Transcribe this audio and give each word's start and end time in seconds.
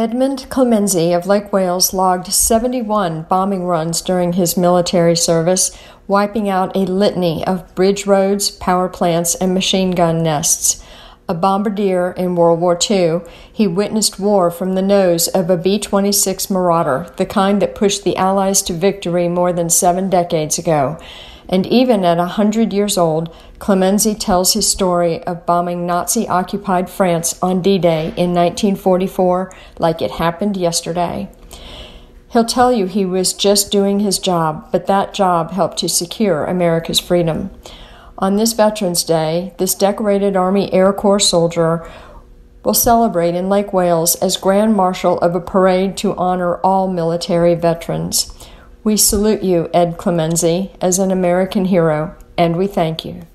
Edmund 0.00 0.46
Clemenzi 0.48 1.14
of 1.14 1.26
Lake 1.26 1.52
Wales 1.52 1.92
logged 1.92 2.32
71 2.32 3.26
bombing 3.28 3.64
runs 3.64 4.00
during 4.00 4.32
his 4.32 4.56
military 4.56 5.14
service, 5.14 5.76
wiping 6.08 6.48
out 6.48 6.74
a 6.74 6.86
litany 6.86 7.46
of 7.46 7.74
bridge 7.74 8.06
roads, 8.06 8.50
power 8.50 8.88
plants, 8.88 9.34
and 9.34 9.52
machine 9.52 9.90
gun 9.90 10.22
nests. 10.22 10.82
A 11.28 11.34
bombardier 11.34 12.12
in 12.12 12.34
World 12.34 12.60
War 12.60 12.78
II, 12.90 13.20
he 13.52 13.66
witnessed 13.66 14.18
war 14.18 14.50
from 14.50 14.72
the 14.72 14.80
nose 14.80 15.28
of 15.28 15.50
a 15.50 15.58
B 15.58 15.78
26 15.78 16.48
Marauder, 16.48 17.12
the 17.18 17.26
kind 17.26 17.60
that 17.60 17.74
pushed 17.74 18.02
the 18.02 18.16
Allies 18.16 18.62
to 18.62 18.72
victory 18.72 19.28
more 19.28 19.52
than 19.52 19.68
seven 19.68 20.08
decades 20.08 20.56
ago. 20.56 20.98
And 21.50 21.66
even 21.66 22.04
at 22.04 22.18
hundred 22.18 22.72
years 22.72 22.96
old, 22.96 23.34
Clemenzi 23.58 24.18
tells 24.18 24.54
his 24.54 24.70
story 24.70 25.22
of 25.24 25.44
bombing 25.44 25.84
Nazi 25.84 26.28
occupied 26.28 26.88
France 26.88 27.36
on 27.42 27.60
D 27.60 27.76
Day 27.76 28.14
in 28.16 28.32
1944 28.32 29.52
like 29.80 30.00
it 30.00 30.12
happened 30.12 30.56
yesterday. 30.56 31.28
He'll 32.30 32.44
tell 32.44 32.72
you 32.72 32.86
he 32.86 33.04
was 33.04 33.32
just 33.32 33.72
doing 33.72 33.98
his 33.98 34.20
job, 34.20 34.70
but 34.70 34.86
that 34.86 35.12
job 35.12 35.50
helped 35.50 35.78
to 35.78 35.88
secure 35.88 36.44
America's 36.44 37.00
freedom. 37.00 37.50
On 38.16 38.36
this 38.36 38.52
Veterans 38.52 39.02
Day, 39.02 39.52
this 39.58 39.74
decorated 39.74 40.36
Army 40.36 40.72
Air 40.72 40.92
Corps 40.92 41.18
soldier 41.18 41.90
will 42.62 42.74
celebrate 42.74 43.34
in 43.34 43.48
Lake 43.48 43.72
Wales 43.72 44.14
as 44.16 44.36
Grand 44.36 44.76
Marshal 44.76 45.18
of 45.18 45.34
a 45.34 45.40
parade 45.40 45.96
to 45.96 46.14
honor 46.14 46.58
all 46.58 46.86
military 46.86 47.56
veterans. 47.56 48.32
We 48.82 48.96
salute 48.96 49.42
you, 49.42 49.68
Ed 49.74 49.98
Clemenzi, 49.98 50.70
as 50.80 50.98
an 50.98 51.10
American 51.10 51.66
hero, 51.66 52.16
and 52.38 52.56
we 52.56 52.66
thank 52.66 53.04
you. 53.04 53.26